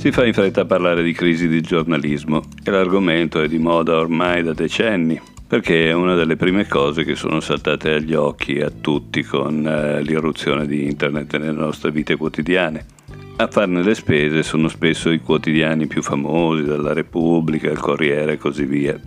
Si 0.00 0.12
fa 0.12 0.24
in 0.24 0.32
fretta 0.32 0.62
a 0.62 0.64
parlare 0.64 1.02
di 1.02 1.12
crisi 1.12 1.46
di 1.46 1.60
giornalismo 1.60 2.42
e 2.64 2.70
l'argomento 2.70 3.42
è 3.42 3.48
di 3.48 3.58
moda 3.58 3.98
ormai 3.98 4.42
da 4.42 4.54
decenni, 4.54 5.20
perché 5.46 5.88
è 5.88 5.92
una 5.92 6.14
delle 6.14 6.36
prime 6.36 6.66
cose 6.66 7.04
che 7.04 7.14
sono 7.14 7.40
saltate 7.40 7.92
agli 7.92 8.14
occhi 8.14 8.60
a 8.60 8.70
tutti 8.70 9.22
con 9.22 9.66
eh, 9.66 10.00
l'irruzione 10.02 10.66
di 10.66 10.86
internet 10.86 11.36
nelle 11.36 11.52
nostre 11.52 11.90
vite 11.90 12.16
quotidiane. 12.16 12.86
A 13.36 13.46
farne 13.48 13.82
le 13.82 13.94
spese 13.94 14.42
sono 14.42 14.68
spesso 14.68 15.10
i 15.10 15.20
quotidiani 15.20 15.86
più 15.86 16.02
famosi, 16.02 16.64
dalla 16.64 16.94
Repubblica, 16.94 17.70
il 17.70 17.78
Corriere 17.78 18.32
e 18.32 18.38
così 18.38 18.64
via. 18.64 18.98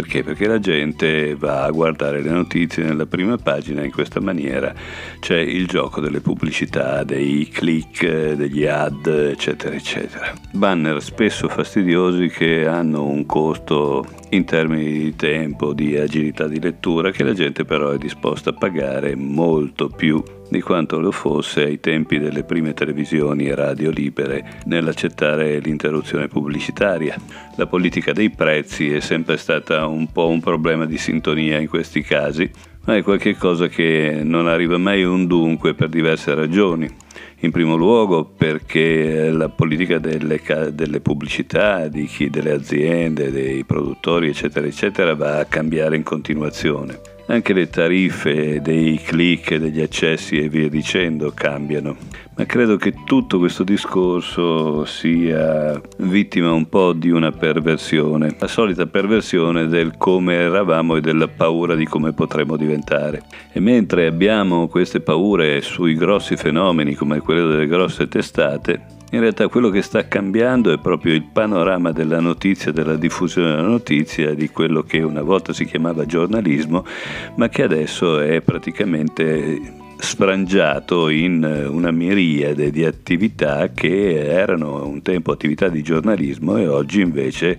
Perché? 0.00 0.22
Perché 0.22 0.46
la 0.46 0.58
gente 0.58 1.34
va 1.34 1.64
a 1.64 1.70
guardare 1.70 2.22
le 2.22 2.30
notizie 2.30 2.82
nella 2.82 3.04
prima 3.04 3.36
pagina 3.36 3.84
in 3.84 3.90
questa 3.90 4.18
maniera 4.18 4.72
c'è 5.20 5.36
il 5.36 5.66
gioco 5.66 6.00
delle 6.00 6.20
pubblicità, 6.20 7.04
dei 7.04 7.46
click, 7.52 8.32
degli 8.32 8.64
ad, 8.64 9.04
eccetera, 9.04 9.74
eccetera. 9.74 10.32
Banner 10.52 11.02
spesso 11.02 11.48
fastidiosi 11.48 12.28
che 12.28 12.66
hanno 12.66 13.04
un 13.04 13.26
costo 13.26 14.06
in 14.30 14.46
termini 14.46 14.90
di 14.90 15.16
tempo, 15.16 15.74
di 15.74 15.94
agilità 15.98 16.48
di 16.48 16.58
lettura, 16.58 17.10
che 17.10 17.22
la 17.22 17.34
gente 17.34 17.66
però 17.66 17.90
è 17.90 17.98
disposta 17.98 18.50
a 18.50 18.54
pagare 18.54 19.14
molto 19.14 19.88
più 19.88 20.22
di 20.50 20.60
quanto 20.60 20.98
lo 20.98 21.12
fosse 21.12 21.62
ai 21.62 21.78
tempi 21.78 22.18
delle 22.18 22.42
prime 22.42 22.74
televisioni 22.74 23.46
e 23.46 23.54
radio 23.54 23.90
libere 23.90 24.60
nell'accettare 24.64 25.60
l'interruzione 25.60 26.26
pubblicitaria. 26.26 27.14
La 27.56 27.66
politica 27.66 28.12
dei 28.12 28.30
prezzi 28.30 28.92
è 28.92 29.00
sempre 29.00 29.36
stata 29.36 29.86
un 29.86 30.10
po' 30.10 30.28
un 30.28 30.40
problema 30.40 30.86
di 30.86 30.98
sintonia 30.98 31.58
in 31.58 31.68
questi 31.68 32.02
casi, 32.02 32.50
ma 32.84 32.96
è 32.96 33.02
qualcosa 33.02 33.68
che 33.68 34.22
non 34.24 34.48
arriva 34.48 34.76
mai 34.76 35.04
un 35.04 35.26
dunque 35.26 35.74
per 35.74 35.88
diverse 35.88 36.34
ragioni. 36.34 37.08
In 37.42 37.52
primo 37.52 37.74
luogo 37.74 38.24
perché 38.24 39.30
la 39.30 39.48
politica 39.48 39.98
delle, 39.98 40.42
delle 40.72 41.00
pubblicità, 41.00 41.88
chi, 41.88 42.28
delle 42.28 42.52
aziende, 42.52 43.30
dei 43.30 43.64
produttori, 43.64 44.28
eccetera, 44.28 44.66
eccetera, 44.66 45.14
va 45.14 45.38
a 45.38 45.46
cambiare 45.46 45.96
in 45.96 46.02
continuazione. 46.02 47.00
Anche 47.28 47.54
le 47.54 47.70
tariffe 47.70 48.60
dei 48.60 49.00
click, 49.02 49.54
degli 49.54 49.80
accessi 49.80 50.36
e 50.36 50.50
via 50.50 50.68
dicendo 50.68 51.32
cambiano. 51.34 51.96
Ma 52.40 52.46
credo 52.46 52.78
che 52.78 52.94
tutto 53.04 53.38
questo 53.38 53.64
discorso 53.64 54.86
sia 54.86 55.78
vittima 55.98 56.50
un 56.50 56.70
po' 56.70 56.94
di 56.94 57.10
una 57.10 57.32
perversione, 57.32 58.34
la 58.38 58.46
solita 58.46 58.86
perversione 58.86 59.66
del 59.66 59.98
come 59.98 60.36
eravamo 60.36 60.96
e 60.96 61.02
della 61.02 61.28
paura 61.28 61.74
di 61.74 61.84
come 61.84 62.14
potremo 62.14 62.56
diventare. 62.56 63.24
E 63.52 63.60
mentre 63.60 64.06
abbiamo 64.06 64.68
queste 64.68 65.02
paure 65.02 65.60
sui 65.60 65.92
grossi 65.92 66.34
fenomeni 66.36 66.94
come 66.94 67.18
quello 67.18 67.46
delle 67.46 67.66
grosse 67.66 68.08
testate, 68.08 68.86
in 69.10 69.20
realtà 69.20 69.46
quello 69.48 69.68
che 69.68 69.82
sta 69.82 70.08
cambiando 70.08 70.72
è 70.72 70.78
proprio 70.78 71.12
il 71.12 71.24
panorama 71.30 71.92
della 71.92 72.20
notizia, 72.20 72.72
della 72.72 72.96
diffusione 72.96 73.50
della 73.50 73.68
notizia, 73.68 74.32
di 74.32 74.48
quello 74.48 74.82
che 74.82 75.02
una 75.02 75.20
volta 75.20 75.52
si 75.52 75.66
chiamava 75.66 76.06
giornalismo, 76.06 76.86
ma 77.34 77.50
che 77.50 77.64
adesso 77.64 78.18
è 78.18 78.40
praticamente 78.40 79.88
sfrangiato 80.00 81.08
in 81.08 81.68
una 81.70 81.90
miriade 81.90 82.70
di 82.70 82.84
attività 82.84 83.70
che 83.72 84.26
erano 84.26 84.86
un 84.86 85.02
tempo 85.02 85.32
attività 85.32 85.68
di 85.68 85.82
giornalismo 85.82 86.56
e 86.56 86.66
oggi 86.66 87.00
invece 87.00 87.58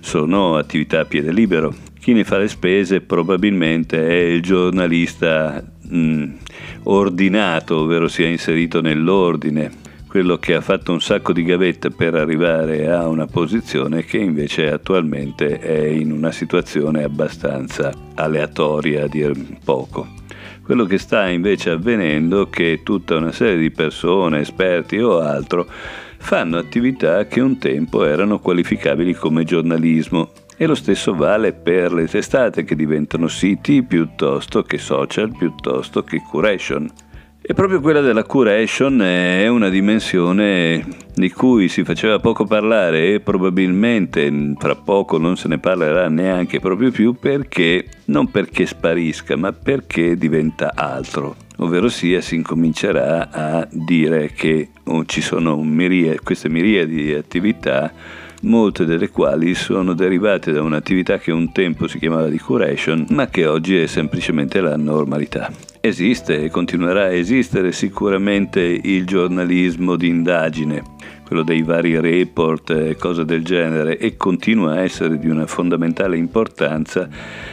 sono 0.00 0.56
attività 0.56 1.00
a 1.00 1.04
piede 1.04 1.32
libero. 1.32 1.74
Chi 2.00 2.12
ne 2.12 2.24
fa 2.24 2.38
le 2.38 2.48
spese 2.48 3.00
probabilmente 3.00 4.08
è 4.08 4.32
il 4.32 4.42
giornalista 4.42 5.62
mh, 5.88 6.24
ordinato, 6.84 7.78
ovvero 7.78 8.08
sia 8.08 8.26
inserito 8.26 8.80
nell'ordine 8.80 9.70
quello 10.12 10.36
che 10.36 10.54
ha 10.54 10.60
fatto 10.60 10.92
un 10.92 11.00
sacco 11.00 11.32
di 11.32 11.42
gavette 11.42 11.90
per 11.90 12.14
arrivare 12.14 12.90
a 12.90 13.08
una 13.08 13.26
posizione 13.26 14.04
che 14.04 14.18
invece 14.18 14.70
attualmente 14.70 15.58
è 15.58 15.86
in 15.86 16.12
una 16.12 16.32
situazione 16.32 17.02
abbastanza 17.02 17.92
aleatoria 18.14 19.04
a 19.04 19.08
dir 19.08 19.32
poco. 19.64 20.21
Quello 20.72 20.86
che 20.86 20.96
sta 20.96 21.28
invece 21.28 21.68
avvenendo 21.68 22.46
è 22.46 22.48
che 22.48 22.80
tutta 22.82 23.16
una 23.16 23.30
serie 23.30 23.58
di 23.58 23.70
persone, 23.70 24.40
esperti 24.40 24.98
o 25.00 25.20
altro, 25.20 25.66
fanno 26.16 26.56
attività 26.56 27.26
che 27.26 27.42
un 27.42 27.58
tempo 27.58 28.06
erano 28.06 28.38
qualificabili 28.38 29.12
come 29.12 29.44
giornalismo 29.44 30.30
e 30.56 30.64
lo 30.64 30.74
stesso 30.74 31.14
vale 31.14 31.52
per 31.52 31.92
le 31.92 32.06
testate 32.06 32.64
che 32.64 32.74
diventano 32.74 33.28
siti 33.28 33.82
piuttosto 33.82 34.62
che 34.62 34.78
social, 34.78 35.36
piuttosto 35.36 36.02
che 36.04 36.22
curation. 36.26 36.90
E 37.52 37.54
proprio 37.54 37.82
quella 37.82 38.00
della 38.00 38.24
curation 38.24 39.02
è 39.02 39.46
una 39.46 39.68
dimensione 39.68 40.86
di 41.14 41.30
cui 41.30 41.68
si 41.68 41.84
faceva 41.84 42.18
poco 42.18 42.46
parlare 42.46 43.12
e 43.12 43.20
probabilmente 43.20 44.54
fra 44.58 44.74
poco 44.74 45.18
non 45.18 45.36
se 45.36 45.48
ne 45.48 45.58
parlerà 45.58 46.08
neanche 46.08 46.60
proprio 46.60 46.90
più 46.90 47.12
perché, 47.12 47.84
non 48.06 48.30
perché 48.30 48.64
sparisca, 48.64 49.36
ma 49.36 49.52
perché 49.52 50.16
diventa 50.16 50.72
altro. 50.74 51.36
Ovvero 51.58 51.90
sia 51.90 52.22
si 52.22 52.36
incomincerà 52.36 53.28
a 53.30 53.68
dire 53.70 54.32
che 54.32 54.70
oh, 54.84 55.04
ci 55.04 55.20
sono 55.20 55.62
miriade, 55.62 56.20
queste 56.22 56.48
miriadi 56.48 57.02
di 57.02 57.12
attività 57.12 57.92
molte 58.44 58.86
delle 58.86 59.10
quali 59.10 59.54
sono 59.54 59.92
derivate 59.92 60.52
da 60.52 60.62
un'attività 60.62 61.18
che 61.18 61.32
un 61.32 61.52
tempo 61.52 61.86
si 61.86 61.98
chiamava 61.98 62.28
di 62.28 62.38
curation, 62.38 63.04
ma 63.10 63.26
che 63.26 63.44
oggi 63.44 63.76
è 63.76 63.86
semplicemente 63.86 64.62
la 64.62 64.78
normalità. 64.78 65.71
Esiste 65.84 66.44
e 66.44 66.48
continuerà 66.48 67.06
a 67.06 67.12
esistere 67.12 67.72
sicuramente 67.72 68.60
il 68.60 69.04
giornalismo 69.04 69.96
di 69.96 70.06
indagine, 70.06 70.80
quello 71.26 71.42
dei 71.42 71.62
vari 71.62 71.98
report 71.98 72.70
e 72.70 72.94
cose 72.94 73.24
del 73.24 73.42
genere, 73.42 73.98
e 73.98 74.16
continua 74.16 74.74
a 74.74 74.82
essere 74.82 75.18
di 75.18 75.28
una 75.28 75.44
fondamentale 75.44 76.16
importanza, 76.16 77.08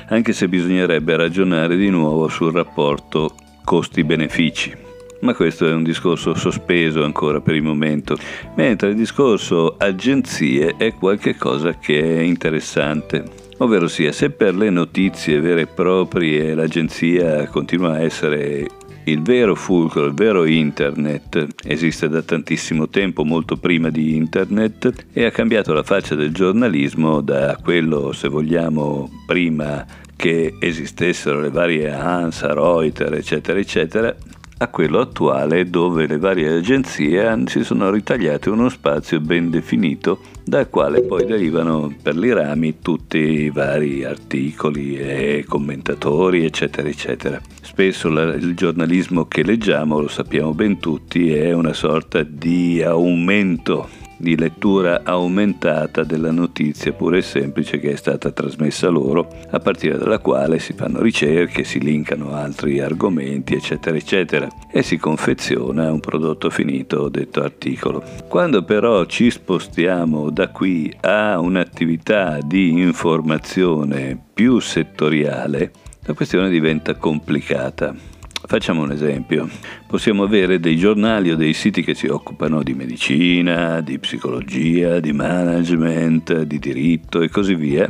anche 0.09 0.34
se 0.34 0.47
bisognerebbe 0.47 1.18
ragionare 1.18 1.75
di 1.75 1.89
nuovo 1.89 2.28
sul 2.28 2.51
rapporto 2.51 3.34
costi-benefici 3.66 4.78
ma 5.22 5.34
questo 5.34 5.68
è 5.68 5.73
un 5.73 5.84
discorso 5.84 6.34
sospeso 6.34 7.03
ancora 7.03 7.41
per 7.41 7.56
il 7.56 7.63
momento, 7.63 8.16
mentre 8.56 8.89
il 8.89 8.95
discorso 8.95 9.75
agenzie 9.78 10.75
è 10.78 10.94
qualcosa 10.94 11.78
che 11.78 12.00
è 12.00 12.22
interessante. 12.22 13.48
Ovvero 13.61 13.87
sia, 13.87 14.11
se 14.13 14.29
per 14.29 14.55
le 14.55 14.69
notizie 14.69 15.41
vere 15.41 15.61
e 15.61 15.67
proprie 15.67 16.55
l'agenzia 16.55 17.45
continua 17.47 17.93
a 17.93 18.01
essere 18.01 18.67
il 19.03 19.21
vero 19.21 19.53
fulcro, 19.53 20.05
il 20.05 20.13
vero 20.13 20.45
internet 20.45 21.45
esiste 21.65 22.07
da 22.07 22.21
tantissimo 22.21 22.87
tempo, 22.87 23.25
molto 23.25 23.57
prima 23.57 23.89
di 23.89 24.15
internet, 24.15 25.07
e 25.11 25.25
ha 25.25 25.31
cambiato 25.31 25.73
la 25.73 25.83
faccia 25.83 26.15
del 26.15 26.33
giornalismo 26.33 27.19
da 27.19 27.57
quello, 27.61 28.13
se 28.13 28.29
vogliamo, 28.29 29.09
prima 29.25 29.85
che 30.15 30.55
esistessero 30.59 31.41
le 31.41 31.49
varie 31.49 31.91
ANSA, 31.91 32.53
Reuters, 32.53 33.17
eccetera, 33.17 33.59
eccetera, 33.59 34.15
a 34.61 34.67
quello 34.67 34.99
attuale 34.99 35.69
dove 35.69 36.05
le 36.05 36.17
varie 36.17 36.57
agenzie 36.57 37.43
si 37.45 37.63
sono 37.63 37.89
ritagliate 37.89 38.49
uno 38.49 38.67
spazio 38.67 39.21
ben 39.21 39.49
definito 39.49 40.19
dal 40.43 40.69
quale 40.69 41.01
poi 41.01 41.25
derivano 41.25 41.93
per 42.01 42.15
i 42.15 42.33
rami 42.33 42.79
tutti 42.81 43.17
i 43.17 43.49
vari 43.49 44.03
articoli 44.03 44.97
e 44.97 45.45
commentatori 45.47 46.43
eccetera 46.43 46.89
eccetera. 46.89 47.41
Spesso 47.61 48.09
la, 48.09 48.33
il 48.33 48.55
giornalismo 48.55 49.27
che 49.27 49.43
leggiamo, 49.43 50.01
lo 50.01 50.09
sappiamo 50.09 50.53
ben 50.53 50.79
tutti, 50.79 51.31
è 51.31 51.53
una 51.53 51.73
sorta 51.73 52.23
di 52.23 52.81
aumento 52.83 54.07
di 54.19 54.38
lettura 54.38 55.02
aumentata 55.03 56.03
della 56.03 56.31
notizia 56.31 56.91
pura 56.91 57.18
e 57.18 57.22
semplice 57.22 57.80
che 57.80 57.94
è 57.94 57.96
stata 57.96 58.31
trasmessa 58.31 58.90
loro, 58.90 59.30
a 59.50 59.59
partire 59.59 59.97
dalla 59.97 60.19
quale 60.19 60.60
si 60.60 60.74
fanno 60.74 61.01
ricerche, 61.01 61.63
si 61.63 61.80
linkano 61.80 62.33
altri 62.33 62.81
argomenti, 62.81 63.56
eccetera, 63.56 63.95
eccetera, 63.95 64.48
e 64.71 64.83
si 64.83 64.98
confeziona 64.98 65.92
un 65.92 66.01
prodotto 66.01 66.50
finito 66.50 67.07
detto 67.07 67.42
articolo. 67.42 68.04
Quando 68.27 68.63
però 68.63 69.06
ci 69.06 69.31
spostiamo 69.31 70.30
da 70.30 70.50
qui 70.50 70.94
a 71.00 71.39
un'attività 71.39 72.39
di 72.45 72.81
informazione 72.81 74.19
più 74.33 74.60
settoriale, 74.60 75.72
la 76.01 76.13
questione 76.13 76.50
diventa 76.50 76.95
complicata. 76.95 78.19
Facciamo 78.50 78.81
un 78.81 78.92
esempio. 78.92 79.48
Possiamo 79.86 80.24
avere 80.24 80.60
dei 80.60 80.75
giornali 80.75 81.30
o 81.30 81.36
dei 81.36 81.54
siti 81.54 81.84
che 81.84 81.94
si 81.94 82.07
occupano 82.07 82.63
di 82.63 82.74
medicina, 82.74 83.80
di 83.80 84.00
psicologia, 84.00 85.00
di 85.00 85.13
management, 85.13 86.42
di 86.42 86.57
diritto 86.57 87.22
e 87.22 87.30
così 87.30 87.54
via, 87.54 87.88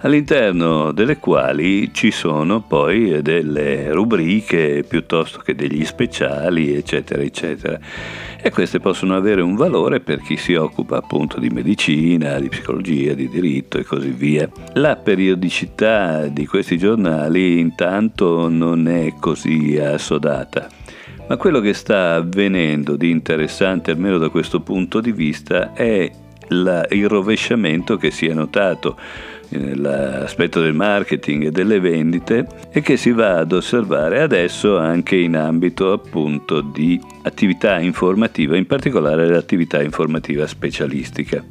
all'interno 0.00 0.92
delle 0.92 1.18
quali 1.18 1.92
ci 1.92 2.10
sono 2.10 2.60
poi 2.60 3.22
delle 3.22 3.92
rubriche 3.92 4.84
piuttosto 4.86 5.38
che 5.38 5.54
degli 5.54 5.84
speciali, 5.84 6.74
eccetera, 6.74 7.22
eccetera. 7.22 7.78
E 8.40 8.50
queste 8.50 8.78
possono 8.78 9.16
avere 9.16 9.40
un 9.40 9.56
valore 9.56 10.00
per 10.00 10.20
chi 10.20 10.36
si 10.36 10.54
occupa 10.54 10.98
appunto 10.98 11.40
di 11.40 11.48
medicina, 11.48 12.38
di 12.38 12.48
psicologia, 12.48 13.14
di 13.14 13.28
diritto 13.28 13.78
e 13.78 13.84
così 13.84 14.10
via. 14.10 14.48
La 14.74 14.96
periodicità 14.96 16.26
di 16.26 16.46
questi 16.46 16.78
giornali 16.78 17.58
intanto 17.58 18.48
non 18.48 18.86
è 18.88 19.14
così 19.18 19.78
assodata. 19.78 20.68
Ma 21.28 21.36
quello 21.36 21.58
che 21.58 21.72
sta 21.72 22.14
avvenendo 22.14 22.94
di 22.94 23.10
interessante, 23.10 23.90
almeno 23.90 24.18
da 24.18 24.28
questo 24.28 24.60
punto 24.60 25.00
di 25.00 25.10
vista, 25.10 25.72
è 25.72 26.08
la, 26.48 26.86
il 26.90 27.08
rovesciamento 27.08 27.96
che 27.96 28.12
si 28.12 28.26
è 28.26 28.32
notato 28.32 28.96
nell'aspetto 29.50 30.60
del 30.60 30.74
marketing 30.74 31.44
e 31.44 31.50
delle 31.50 31.80
vendite 31.80 32.46
e 32.70 32.80
che 32.80 32.96
si 32.96 33.12
va 33.12 33.38
ad 33.38 33.52
osservare 33.52 34.20
adesso 34.20 34.76
anche 34.76 35.16
in 35.16 35.36
ambito 35.36 35.92
appunto 35.92 36.60
di 36.60 37.00
attività 37.22 37.78
informativa, 37.78 38.56
in 38.56 38.66
particolare 38.66 39.28
l'attività 39.28 39.82
informativa 39.82 40.46
specialistica, 40.46 41.44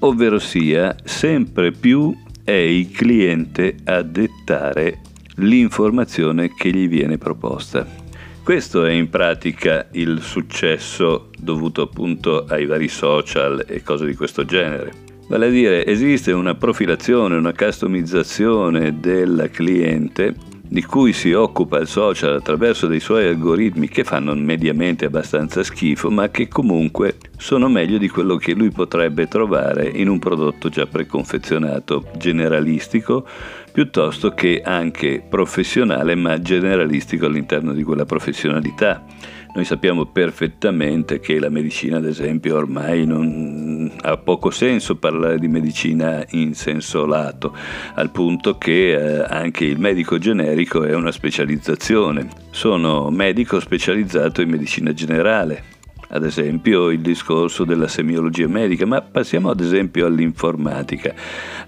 ovvero 0.00 0.38
sia 0.38 0.94
sempre 1.04 1.72
più 1.72 2.14
è 2.44 2.52
il 2.52 2.90
cliente 2.90 3.76
a 3.84 4.02
dettare 4.02 5.00
l'informazione 5.36 6.54
che 6.54 6.70
gli 6.70 6.88
viene 6.88 7.18
proposta. 7.18 8.04
Questo 8.42 8.84
è 8.84 8.92
in 8.92 9.10
pratica 9.10 9.88
il 9.92 10.20
successo 10.22 11.30
dovuto 11.36 11.82
appunto 11.82 12.44
ai 12.44 12.64
vari 12.64 12.86
social 12.86 13.64
e 13.66 13.82
cose 13.82 14.06
di 14.06 14.14
questo 14.14 14.44
genere. 14.44 15.05
Vale 15.28 15.46
a 15.46 15.50
dire, 15.50 15.84
esiste 15.84 16.30
una 16.30 16.54
profilazione, 16.54 17.34
una 17.34 17.52
customizzazione 17.52 19.00
del 19.00 19.50
cliente 19.52 20.34
di 20.68 20.84
cui 20.84 21.12
si 21.12 21.32
occupa 21.32 21.78
il 21.78 21.88
social 21.88 22.34
attraverso 22.34 22.86
dei 22.86 23.00
suoi 23.00 23.26
algoritmi 23.26 23.88
che 23.88 24.04
fanno 24.04 24.34
mediamente 24.34 25.04
abbastanza 25.04 25.64
schifo, 25.64 26.10
ma 26.10 26.28
che 26.28 26.46
comunque 26.46 27.16
sono 27.38 27.68
meglio 27.68 27.98
di 27.98 28.08
quello 28.08 28.36
che 28.36 28.52
lui 28.54 28.70
potrebbe 28.70 29.26
trovare 29.26 29.88
in 29.88 30.08
un 30.08 30.20
prodotto 30.20 30.68
già 30.68 30.86
preconfezionato, 30.86 32.06
generalistico, 32.16 33.26
piuttosto 33.72 34.30
che 34.30 34.62
anche 34.64 35.24
professionale 35.28 36.14
ma 36.14 36.40
generalistico 36.40 37.26
all'interno 37.26 37.72
di 37.72 37.82
quella 37.82 38.04
professionalità. 38.04 39.04
Noi 39.56 39.64
sappiamo 39.64 40.04
perfettamente 40.04 41.18
che 41.18 41.38
la 41.38 41.48
medicina, 41.48 41.96
ad 41.96 42.04
esempio, 42.04 42.56
ormai 42.56 43.06
non 43.06 43.90
ha 44.02 44.18
poco 44.18 44.50
senso 44.50 44.96
parlare 44.96 45.38
di 45.38 45.48
medicina 45.48 46.22
in 46.32 46.52
senso 46.52 47.06
lato, 47.06 47.56
al 47.94 48.10
punto 48.10 48.58
che 48.58 48.92
eh, 48.92 49.24
anche 49.26 49.64
il 49.64 49.78
medico 49.78 50.18
generico 50.18 50.84
è 50.84 50.94
una 50.94 51.10
specializzazione. 51.10 52.28
Sono 52.50 53.08
medico 53.08 53.58
specializzato 53.58 54.42
in 54.42 54.50
medicina 54.50 54.92
generale, 54.92 55.75
ad 56.08 56.24
esempio 56.24 56.90
il 56.90 57.00
discorso 57.00 57.64
della 57.64 57.88
semiologia 57.88 58.46
medica, 58.48 58.86
ma 58.86 59.00
passiamo 59.00 59.50
ad 59.50 59.60
esempio 59.60 60.06
all'informatica. 60.06 61.14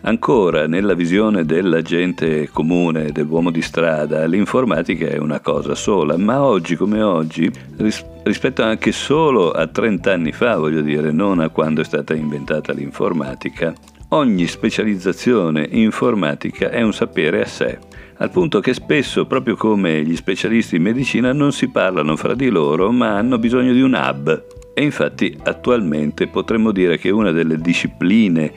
Ancora 0.03 0.67
nella 0.67 0.95
visione 0.95 1.45
della 1.45 1.83
gente 1.83 2.49
comune, 2.53 3.11
dell'uomo 3.13 3.51
di 3.51 3.63
strada, 3.63 4.25
l'informatica 4.27 5.07
è 5.07 5.19
una 5.19 5.41
cosa 5.41 5.75
sola, 5.75 6.17
ma 6.17 6.43
oggi 6.43 6.77
come 6.77 7.03
oggi, 7.03 7.51
ris- 7.77 8.05
rispetto 8.23 8.63
anche 8.63 8.93
solo 8.93 9.51
a 9.51 9.67
30 9.67 10.13
anni 10.13 10.33
fa, 10.33 10.57
voglio 10.57 10.81
dire, 10.81 11.11
non 11.11 11.41
a 11.41 11.49
quando 11.49 11.81
è 11.81 11.85
stata 11.85 12.15
inventata 12.15 12.73
l'informatica, 12.73 13.73
ogni 14.11 14.47
specializzazione 14.47 15.67
informatica 15.71 16.71
è 16.71 16.83
un 16.83 16.93
sapere 16.93 17.43
a 17.43 17.47
sé 17.47 17.79
al 18.19 18.31
punto 18.31 18.61
che 18.61 18.75
spesso, 18.75 19.27
proprio 19.27 19.55
come 19.57 20.03
gli 20.03 20.17
specialisti 20.17 20.77
in 20.77 20.83
medicina, 20.83 21.33
non 21.33 21.53
si 21.53 21.69
parlano 21.69 22.17
fra 22.17 22.35
di 22.35 22.49
loro, 22.49 22.91
ma 22.91 23.17
hanno 23.17 23.39
bisogno 23.39 23.73
di 23.73 23.81
un 23.81 23.95
hub. 23.95 24.45
E 24.75 24.83
infatti 24.83 25.37
attualmente 25.43 26.29
potremmo 26.29 26.71
dire 26.71 26.99
che 26.99 27.11
una 27.11 27.33
delle 27.33 27.59
discipline 27.59 28.53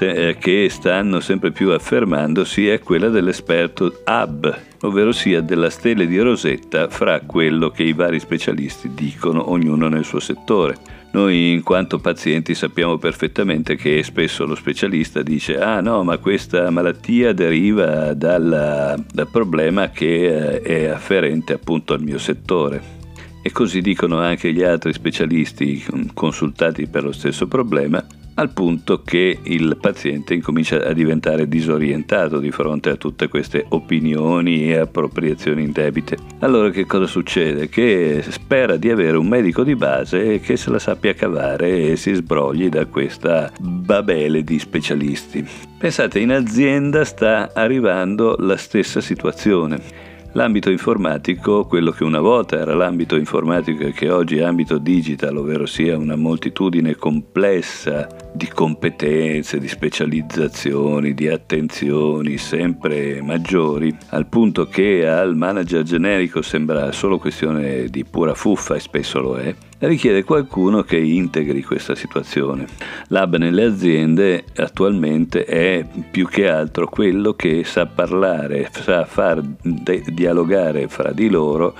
eh, 0.00 0.36
che 0.36 0.68
stanno 0.68 1.20
sempre 1.20 1.52
più 1.52 1.70
affermandosi 1.70 2.68
è 2.68 2.80
quella 2.80 3.08
dell'esperto 3.08 4.02
hub, 4.04 4.58
ovvero 4.80 5.12
sia 5.12 5.40
della 5.40 5.70
stele 5.70 6.08
di 6.08 6.18
rosetta 6.18 6.88
fra 6.88 7.20
quello 7.20 7.70
che 7.70 7.84
i 7.84 7.92
vari 7.92 8.18
specialisti 8.18 8.94
dicono, 8.94 9.48
ognuno 9.50 9.88
nel 9.88 10.04
suo 10.04 10.18
settore. 10.18 10.99
Noi 11.12 11.52
in 11.52 11.62
quanto 11.64 11.98
pazienti 11.98 12.54
sappiamo 12.54 12.96
perfettamente 12.96 13.74
che 13.74 14.02
spesso 14.04 14.46
lo 14.46 14.54
specialista 14.54 15.22
dice 15.22 15.58
ah 15.58 15.80
no 15.80 16.04
ma 16.04 16.18
questa 16.18 16.70
malattia 16.70 17.32
deriva 17.32 18.14
dal, 18.14 19.04
dal 19.12 19.28
problema 19.28 19.90
che 19.90 20.58
eh, 20.58 20.62
è 20.62 20.84
afferente 20.86 21.54
appunto 21.54 21.94
al 21.94 22.02
mio 22.02 22.18
settore. 22.18 22.98
E 23.42 23.50
così 23.50 23.80
dicono 23.80 24.18
anche 24.18 24.52
gli 24.52 24.62
altri 24.62 24.92
specialisti 24.92 25.82
consultati 26.14 26.86
per 26.86 27.02
lo 27.02 27.12
stesso 27.12 27.48
problema 27.48 28.04
al 28.34 28.50
punto 28.52 29.02
che 29.02 29.38
il 29.42 29.76
paziente 29.80 30.34
incomincia 30.34 30.84
a 30.84 30.92
diventare 30.92 31.48
disorientato 31.48 32.38
di 32.38 32.50
fronte 32.50 32.90
a 32.90 32.96
tutte 32.96 33.28
queste 33.28 33.66
opinioni 33.68 34.70
e 34.70 34.78
appropriazioni 34.78 35.62
indebite. 35.62 36.16
Allora 36.40 36.70
che 36.70 36.86
cosa 36.86 37.06
succede? 37.06 37.68
Che 37.68 38.24
spera 38.28 38.76
di 38.76 38.90
avere 38.90 39.16
un 39.16 39.26
medico 39.26 39.62
di 39.62 39.76
base 39.76 40.40
che 40.40 40.56
se 40.56 40.70
la 40.70 40.78
sappia 40.78 41.14
cavare 41.14 41.90
e 41.90 41.96
si 41.96 42.14
sbrogli 42.14 42.68
da 42.68 42.86
questa 42.86 43.52
babele 43.58 44.42
di 44.42 44.58
specialisti. 44.58 45.46
Pensate, 45.78 46.18
in 46.18 46.32
azienda 46.32 47.04
sta 47.04 47.50
arrivando 47.54 48.36
la 48.38 48.56
stessa 48.56 49.00
situazione. 49.00 50.09
L'ambito 50.34 50.70
informatico, 50.70 51.66
quello 51.66 51.90
che 51.90 52.04
una 52.04 52.20
volta 52.20 52.56
era 52.56 52.72
l'ambito 52.74 53.16
informatico 53.16 53.82
e 53.82 53.92
che 53.92 54.10
oggi 54.10 54.36
è 54.36 54.42
ambito 54.42 54.78
digital, 54.78 55.36
ovvero 55.36 55.66
sia 55.66 55.98
una 55.98 56.14
moltitudine 56.14 56.94
complessa 56.94 58.06
di 58.32 58.48
competenze, 58.48 59.58
di 59.58 59.68
specializzazioni, 59.68 61.14
di 61.14 61.28
attenzioni 61.28 62.38
sempre 62.38 63.20
maggiori, 63.22 63.94
al 64.10 64.26
punto 64.26 64.66
che 64.66 65.06
al 65.06 65.36
manager 65.36 65.82
generico 65.82 66.42
sembra 66.42 66.92
solo 66.92 67.18
questione 67.18 67.86
di 67.88 68.04
pura 68.04 68.34
fuffa 68.34 68.76
e 68.76 68.80
spesso 68.80 69.20
lo 69.20 69.36
è, 69.36 69.54
richiede 69.78 70.24
qualcuno 70.24 70.82
che 70.82 70.98
integri 70.98 71.62
questa 71.62 71.94
situazione. 71.94 72.66
L'hub 73.08 73.36
nelle 73.36 73.64
aziende 73.64 74.44
attualmente 74.56 75.44
è 75.44 75.84
più 76.10 76.28
che 76.28 76.48
altro 76.48 76.88
quello 76.88 77.34
che 77.34 77.64
sa 77.64 77.86
parlare, 77.86 78.68
sa 78.72 79.04
far 79.04 79.40
de- 79.42 80.04
dialogare 80.08 80.88
fra 80.88 81.12
di 81.12 81.28
loro 81.28 81.74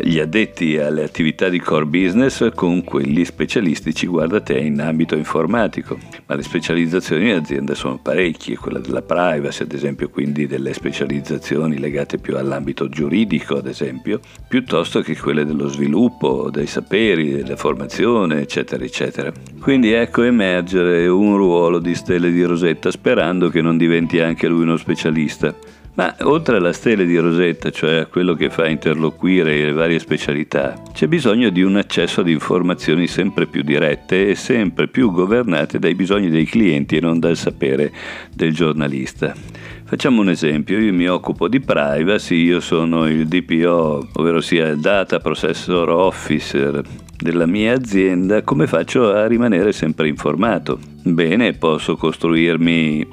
gli 0.00 0.18
addetti 0.18 0.78
alle 0.78 1.04
attività 1.04 1.48
di 1.48 1.58
core 1.58 1.86
business 1.86 2.50
con 2.54 2.82
quelli 2.84 3.24
specialistici, 3.24 4.06
guarda 4.06 4.40
te, 4.40 4.58
in 4.58 4.80
ambito 4.80 5.16
informatico. 5.16 5.98
Ma 6.26 6.34
le 6.34 6.42
specializzazioni 6.42 7.30
in 7.30 7.36
azienda 7.36 7.74
sono 7.74 7.98
parecchie, 7.98 8.56
quella 8.56 8.78
della 8.78 9.02
privacy 9.02 9.62
ad 9.62 9.72
esempio, 9.72 10.08
quindi 10.08 10.46
delle 10.46 10.72
specializzazioni 10.72 11.78
legate 11.78 12.18
più 12.18 12.36
all'ambito 12.36 12.88
giuridico 12.88 13.56
ad 13.56 13.66
esempio, 13.66 14.20
piuttosto 14.48 15.00
che 15.00 15.16
quelle 15.16 15.44
dello 15.44 15.68
sviluppo, 15.68 16.50
dei 16.50 16.66
saperi, 16.66 17.32
della 17.32 17.56
formazione, 17.56 18.40
eccetera, 18.40 18.84
eccetera. 18.84 19.32
Quindi 19.60 19.92
ecco 19.92 20.22
emergere 20.22 21.06
un 21.06 21.36
ruolo 21.36 21.78
di 21.78 21.94
stelle 21.94 22.30
di 22.30 22.42
Rosetta 22.42 22.90
sperando 22.90 23.48
che 23.48 23.60
non 23.60 23.76
diventi 23.76 24.20
anche 24.20 24.48
lui 24.48 24.62
uno 24.62 24.76
specialista. 24.76 25.54
Ma 25.94 26.16
oltre 26.22 26.56
alla 26.56 26.72
stella 26.72 27.02
di 27.02 27.18
Rosetta, 27.18 27.70
cioè 27.70 27.96
a 27.96 28.06
quello 28.06 28.32
che 28.32 28.48
fa 28.48 28.66
interloquire 28.66 29.62
le 29.62 29.72
varie 29.72 29.98
specialità, 29.98 30.80
c'è 30.94 31.06
bisogno 31.06 31.50
di 31.50 31.62
un 31.62 31.76
accesso 31.76 32.22
ad 32.22 32.28
informazioni 32.28 33.06
sempre 33.06 33.46
più 33.46 33.62
dirette 33.62 34.30
e 34.30 34.34
sempre 34.34 34.88
più 34.88 35.10
governate 35.12 35.78
dai 35.78 35.94
bisogni 35.94 36.30
dei 36.30 36.46
clienti 36.46 36.96
e 36.96 37.00
non 37.00 37.18
dal 37.18 37.36
sapere 37.36 37.92
del 38.34 38.54
giornalista. 38.54 39.34
Facciamo 39.84 40.22
un 40.22 40.30
esempio, 40.30 40.78
io 40.78 40.94
mi 40.94 41.06
occupo 41.06 41.46
di 41.46 41.60
privacy, 41.60 42.36
io 42.36 42.60
sono 42.60 43.06
il 43.06 43.28
DPO, 43.28 44.08
ovvero 44.14 44.40
sia 44.40 44.68
il 44.68 44.80
Data 44.80 45.18
Processor 45.18 45.90
Officer 45.90 46.80
della 47.18 47.44
mia 47.44 47.74
azienda, 47.74 48.40
come 48.40 48.66
faccio 48.66 49.12
a 49.12 49.26
rimanere 49.26 49.72
sempre 49.72 50.08
informato? 50.08 50.91
Bene, 51.04 51.52
posso 51.54 51.96
costruirmi 51.96 53.04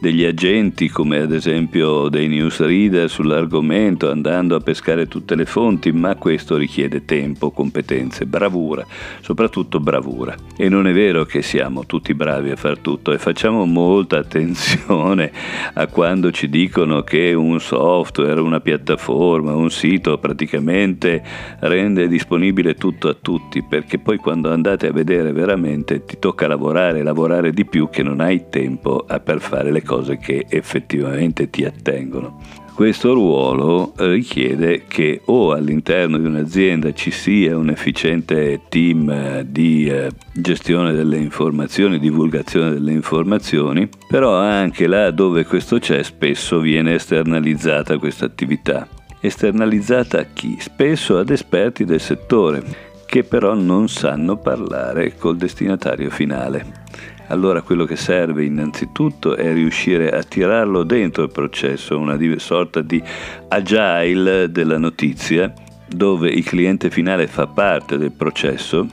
degli 0.00 0.24
agenti 0.24 0.88
come 0.88 1.18
ad 1.18 1.32
esempio 1.32 2.08
dei 2.08 2.28
newsreader 2.28 3.08
sull'argomento 3.08 4.10
andando 4.10 4.54
a 4.54 4.60
pescare 4.60 5.08
tutte 5.08 5.34
le 5.34 5.46
fonti, 5.46 5.90
ma 5.90 6.14
questo 6.16 6.58
richiede 6.58 7.06
tempo, 7.06 7.50
competenze, 7.50 8.26
bravura, 8.26 8.84
soprattutto 9.22 9.80
bravura. 9.80 10.34
E 10.58 10.68
non 10.68 10.86
è 10.86 10.92
vero 10.92 11.24
che 11.24 11.40
siamo 11.40 11.86
tutti 11.86 12.12
bravi 12.12 12.50
a 12.50 12.56
far 12.56 12.78
tutto 12.78 13.12
e 13.12 13.18
facciamo 13.18 13.64
molta 13.64 14.18
attenzione 14.18 15.32
a 15.72 15.86
quando 15.86 16.30
ci 16.30 16.50
dicono 16.50 17.00
che 17.00 17.32
un 17.32 17.58
software, 17.60 18.40
una 18.40 18.60
piattaforma, 18.60 19.54
un 19.54 19.70
sito 19.70 20.18
praticamente 20.18 21.22
rende 21.60 22.08
disponibile 22.08 22.74
tutto 22.74 23.08
a 23.08 23.16
tutti, 23.18 23.62
perché 23.62 23.98
poi 23.98 24.18
quando 24.18 24.52
andate 24.52 24.88
a 24.88 24.92
vedere 24.92 25.32
veramente 25.32 26.04
ti 26.04 26.18
tocca 26.18 26.46
lavorare, 26.46 27.02
lavorare 27.02 27.37
fare 27.38 27.52
di 27.52 27.64
più 27.64 27.88
che 27.88 28.02
non 28.02 28.20
hai 28.20 28.48
tempo 28.50 29.06
per 29.22 29.40
fare 29.40 29.70
le 29.70 29.82
cose 29.82 30.18
che 30.18 30.44
effettivamente 30.48 31.48
ti 31.50 31.64
attengono. 31.64 32.40
Questo 32.74 33.12
ruolo 33.12 33.92
richiede 33.96 34.84
che 34.86 35.20
o 35.26 35.52
all'interno 35.52 36.18
di 36.18 36.26
un'azienda 36.26 36.92
ci 36.92 37.10
sia 37.10 37.56
un 37.56 37.70
efficiente 37.70 38.62
team 38.68 39.40
di 39.40 39.88
eh, 39.88 40.10
gestione 40.32 40.92
delle 40.92 41.16
informazioni, 41.16 41.98
divulgazione 41.98 42.70
delle 42.70 42.92
informazioni, 42.92 43.88
però 44.08 44.36
anche 44.36 44.86
là 44.86 45.10
dove 45.10 45.44
questo 45.44 45.78
c'è 45.78 46.02
spesso 46.04 46.60
viene 46.60 46.94
esternalizzata 46.94 47.98
questa 47.98 48.26
attività. 48.26 48.86
Esternalizzata 49.20 50.20
a 50.20 50.26
chi? 50.32 50.56
Spesso 50.60 51.18
ad 51.18 51.30
esperti 51.30 51.84
del 51.84 52.00
settore, 52.00 52.62
che 53.06 53.24
però 53.24 53.54
non 53.54 53.88
sanno 53.88 54.36
parlare 54.36 55.16
col 55.16 55.36
destinatario 55.36 56.10
finale 56.10 56.86
allora 57.28 57.62
quello 57.62 57.84
che 57.84 57.96
serve 57.96 58.44
innanzitutto 58.44 59.36
è 59.36 59.52
riuscire 59.52 60.10
a 60.10 60.22
tirarlo 60.22 60.82
dentro 60.82 61.22
il 61.22 61.30
processo, 61.30 61.98
una 61.98 62.18
sorta 62.38 62.80
di 62.80 63.02
agile 63.48 64.50
della 64.50 64.78
notizia 64.78 65.52
dove 65.88 66.28
il 66.28 66.44
cliente 66.44 66.90
finale 66.90 67.26
fa 67.26 67.46
parte 67.46 67.96
del 67.96 68.12
processo 68.12 68.86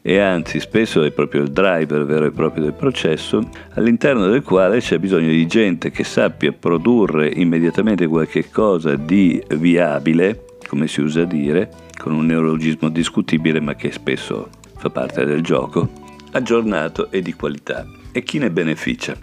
e 0.00 0.18
anzi 0.18 0.58
spesso 0.60 1.02
è 1.02 1.10
proprio 1.10 1.42
il 1.42 1.50
driver 1.50 2.04
vero 2.06 2.24
e 2.24 2.30
proprio 2.30 2.64
del 2.64 2.72
processo, 2.72 3.46
all'interno 3.74 4.26
del 4.26 4.42
quale 4.42 4.78
c'è 4.78 4.98
bisogno 4.98 5.28
di 5.28 5.46
gente 5.46 5.90
che 5.90 6.04
sappia 6.04 6.52
produrre 6.52 7.28
immediatamente 7.28 8.06
qualche 8.06 8.48
cosa 8.48 8.94
di 8.94 9.42
viabile, 9.56 10.44
come 10.66 10.88
si 10.88 11.02
usa 11.02 11.24
dire, 11.24 11.70
con 11.98 12.14
un 12.14 12.24
neologismo 12.24 12.88
discutibile 12.88 13.60
ma 13.60 13.74
che 13.74 13.92
spesso 13.92 14.48
fa 14.78 14.88
parte 14.88 15.26
del 15.26 15.42
gioco, 15.42 16.07
aggiornato 16.32 17.10
e 17.10 17.22
di 17.22 17.32
qualità. 17.34 17.86
E 18.12 18.22
chi 18.22 18.38
ne 18.38 18.50
beneficia? 18.50 19.16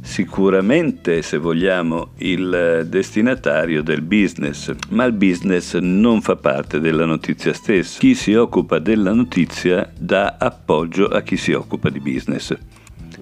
Sicuramente, 0.00 1.20
se 1.22 1.36
vogliamo, 1.36 2.12
il 2.18 2.86
destinatario 2.88 3.82
del 3.82 4.02
business, 4.02 4.72
ma 4.90 5.04
il 5.04 5.12
business 5.12 5.76
non 5.78 6.22
fa 6.22 6.36
parte 6.36 6.78
della 6.78 7.04
notizia 7.04 7.52
stessa. 7.52 7.98
Chi 7.98 8.14
si 8.14 8.32
occupa 8.34 8.78
della 8.78 9.12
notizia 9.12 9.90
dà 9.98 10.36
appoggio 10.38 11.08
a 11.08 11.22
chi 11.22 11.36
si 11.36 11.52
occupa 11.52 11.90
di 11.90 11.98
business. 11.98 12.56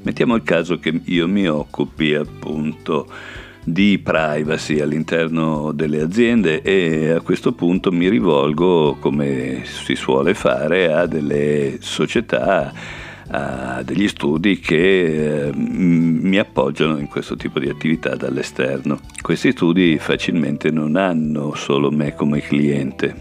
Mettiamo 0.02 0.34
il 0.34 0.42
caso 0.42 0.78
che 0.78 1.00
io 1.04 1.26
mi 1.26 1.48
occupi 1.48 2.14
appunto 2.14 3.08
di 3.64 3.98
privacy 3.98 4.80
all'interno 4.80 5.72
delle 5.72 6.02
aziende 6.02 6.60
e 6.60 7.12
a 7.12 7.22
questo 7.22 7.52
punto 7.52 7.90
mi 7.90 8.10
rivolgo, 8.10 8.98
come 9.00 9.62
si 9.64 9.94
suole 9.94 10.34
fare, 10.34 10.92
a 10.92 11.06
delle 11.06 11.78
società 11.80 13.02
a 13.28 13.82
degli 13.82 14.08
studi 14.08 14.58
che 14.58 15.46
eh, 15.46 15.52
mi 15.54 16.38
appoggiano 16.38 16.98
in 16.98 17.08
questo 17.08 17.36
tipo 17.36 17.58
di 17.58 17.68
attività 17.68 18.14
dall'esterno. 18.14 19.00
Questi 19.20 19.52
studi 19.52 19.98
facilmente 19.98 20.70
non 20.70 20.96
hanno 20.96 21.54
solo 21.54 21.90
me 21.90 22.14
come 22.14 22.40
cliente, 22.40 23.14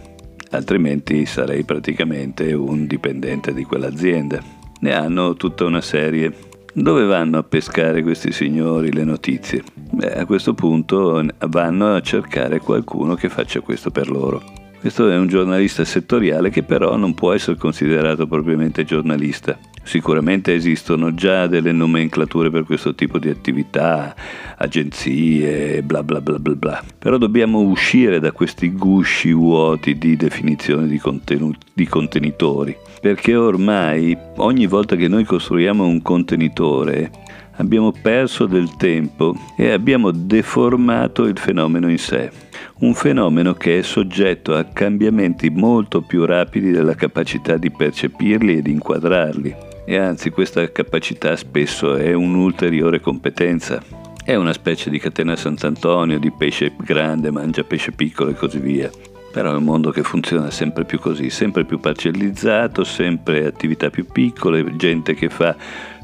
altrimenti 0.52 1.26
sarei 1.26 1.64
praticamente 1.64 2.54
un 2.54 2.88
dipendente 2.88 3.54
di 3.54 3.64
quell'azienda. 3.64 4.42
Ne 4.80 4.94
hanno 4.94 5.36
tutta 5.36 5.66
una 5.66 5.82
serie. 5.82 6.52
Dove 6.76 7.06
vanno 7.06 7.38
a 7.38 7.44
pescare 7.44 8.02
questi 8.02 8.32
signori 8.32 8.92
le 8.92 9.04
notizie? 9.04 9.64
Beh, 9.92 10.16
a 10.16 10.26
questo 10.26 10.56
punto 10.56 11.24
vanno 11.48 11.94
a 11.94 12.02
cercare 12.02 12.60
qualcuno 12.60 13.14
che 13.14 13.30
faccia 13.30 13.60
questo 13.60 13.92
per 13.92 14.10
loro. 14.10 14.63
Questo 14.84 15.10
è 15.10 15.16
un 15.16 15.28
giornalista 15.28 15.86
settoriale 15.86 16.50
che 16.50 16.62
però 16.62 16.98
non 16.98 17.14
può 17.14 17.32
essere 17.32 17.56
considerato 17.56 18.28
propriamente 18.28 18.84
giornalista. 18.84 19.58
Sicuramente 19.82 20.54
esistono 20.54 21.14
già 21.14 21.48
delle 21.48 21.72
nomenclature 21.72 22.50
per 22.50 22.66
questo 22.66 22.94
tipo 22.94 23.18
di 23.18 23.30
attività, 23.30 24.14
agenzie, 24.58 25.82
bla 25.84 26.04
bla 26.04 26.20
bla 26.20 26.38
bla 26.38 26.56
bla. 26.56 26.84
Però 27.00 27.18
dobbiamo 27.18 27.62
uscire 27.62 28.20
da 28.20 28.34
questi 28.34 28.74
gusci 28.74 29.32
vuoti 29.32 29.98
di 29.98 30.18
definizione 30.18 30.86
di, 30.88 30.98
contenu- 30.98 31.56
di 31.74 31.88
contenitori, 31.88 32.76
perché 33.00 33.38
ormai 33.38 34.18
ogni 34.36 34.68
volta 34.68 34.98
che 34.98 35.08
noi 35.08 35.24
costruiamo 35.24 35.86
un 35.86 36.02
contenitore 36.02 37.10
abbiamo 37.58 37.92
perso 37.92 38.46
del 38.46 38.76
tempo 38.76 39.36
e 39.58 39.72
abbiamo 39.72 40.12
deformato 40.12 41.26
il 41.26 41.38
fenomeno 41.38 41.90
in 41.90 41.98
sé 41.98 42.32
un 42.80 42.94
fenomeno 42.94 43.54
che 43.54 43.80
è 43.80 43.82
soggetto 43.82 44.56
a 44.56 44.66
cambiamenti 44.66 45.50
molto 45.50 46.02
più 46.02 46.26
rapidi 46.26 46.72
della 46.72 46.96
capacità 46.96 47.56
di 47.56 47.72
percepirli 47.72 48.58
e 48.58 48.62
di 48.62 48.72
inquadrarli. 48.72 49.56
E 49.86 49.98
anzi 49.98 50.30
questa 50.30 50.70
capacità 50.72 51.36
spesso 51.36 51.96
è 51.96 52.14
un'ulteriore 52.14 53.00
competenza. 53.00 53.82
È 54.24 54.36
una 54.36 54.54
specie 54.54 54.90
di 54.90 55.00
catena 55.00 55.36
Sant'Antonio, 55.36 56.20
di 56.20 56.32
pesce 56.32 56.74
grande 56.78 57.32
mangia 57.32 57.64
pesce 57.64 57.92
piccolo 57.92 58.32
e 58.32 58.36
così 58.36 58.60
via. 58.60 58.90
Però 59.32 59.52
è 59.52 59.56
un 59.56 59.64
mondo 59.64 59.90
che 59.92 60.04
funziona 60.04 60.52
sempre 60.52 60.86
più 60.86 61.00
così, 61.00 61.30
sempre 61.30 61.66
più 61.66 61.80
parcellizzato, 61.80 62.84
sempre 62.84 63.46
attività 63.46 63.90
più 63.90 64.06
piccole, 64.06 64.76
gente 64.76 65.16
che 65.16 65.30
fa 65.30 65.56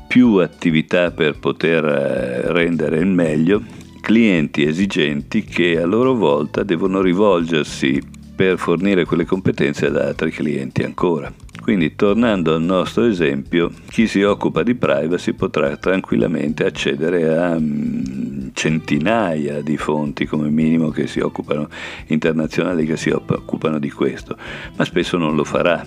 più 0.09 0.37
attività 0.37 1.11
per 1.11 1.37
poter 1.37 1.85
eh, 1.85 2.51
rendere 2.51 2.97
il 2.97 3.05
meglio 3.05 3.61
clienti 4.01 4.63
esigenti 4.63 5.43
che 5.43 5.79
a 5.79 5.85
loro 5.85 6.15
volta 6.15 6.63
devono 6.63 6.99
rivolgersi 6.99 8.01
per 8.35 8.57
fornire 8.57 9.05
quelle 9.05 9.23
competenze 9.23 9.85
ad 9.85 9.97
altri 9.97 10.31
clienti 10.31 10.81
ancora. 10.81 11.31
Quindi 11.61 11.95
tornando 11.95 12.55
al 12.55 12.63
nostro 12.63 13.05
esempio, 13.05 13.71
chi 13.87 14.07
si 14.07 14.23
occupa 14.23 14.63
di 14.63 14.73
privacy 14.73 15.33
potrà 15.33 15.77
tranquillamente 15.77 16.65
accedere 16.65 17.37
a 17.37 17.59
mm, 17.59 18.47
centinaia 18.53 19.61
di 19.61 19.77
fonti 19.77 20.25
come 20.25 20.49
minimo 20.49 20.89
che 20.89 21.05
si 21.05 21.19
occupano 21.19 21.69
internazionali 22.07 22.87
che 22.87 22.97
si 22.97 23.11
occupano 23.11 23.77
di 23.77 23.91
questo, 23.91 24.35
ma 24.75 24.85
spesso 24.85 25.17
non 25.17 25.35
lo 25.35 25.43
farà. 25.43 25.85